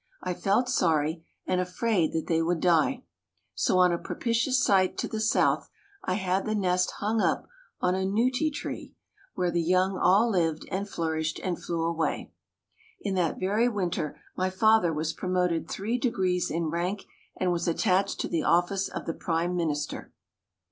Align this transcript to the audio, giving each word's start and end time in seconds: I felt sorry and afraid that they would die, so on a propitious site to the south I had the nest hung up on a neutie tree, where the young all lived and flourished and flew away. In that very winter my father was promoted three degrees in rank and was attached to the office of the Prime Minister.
I 0.23 0.33
felt 0.33 0.67
sorry 0.67 1.23
and 1.45 1.61
afraid 1.61 2.11
that 2.13 2.25
they 2.25 2.41
would 2.41 2.59
die, 2.59 3.03
so 3.53 3.77
on 3.77 3.91
a 3.93 3.99
propitious 3.99 4.59
site 4.65 4.97
to 4.97 5.07
the 5.07 5.19
south 5.19 5.69
I 6.03 6.15
had 6.15 6.43
the 6.43 6.55
nest 6.55 6.93
hung 6.97 7.21
up 7.21 7.47
on 7.81 7.93
a 7.93 8.03
neutie 8.03 8.49
tree, 8.51 8.95
where 9.35 9.51
the 9.51 9.61
young 9.61 9.99
all 9.99 10.27
lived 10.31 10.67
and 10.71 10.89
flourished 10.89 11.39
and 11.43 11.63
flew 11.63 11.83
away. 11.83 12.33
In 12.99 13.13
that 13.13 13.39
very 13.39 13.69
winter 13.69 14.19
my 14.35 14.49
father 14.49 14.91
was 14.91 15.13
promoted 15.13 15.69
three 15.69 15.99
degrees 15.99 16.49
in 16.49 16.71
rank 16.71 17.03
and 17.39 17.51
was 17.51 17.67
attached 17.67 18.19
to 18.21 18.27
the 18.27 18.41
office 18.41 18.87
of 18.89 19.05
the 19.05 19.13
Prime 19.13 19.55
Minister. 19.55 20.11